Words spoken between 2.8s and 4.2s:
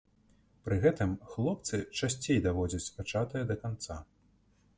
пачатае да канца.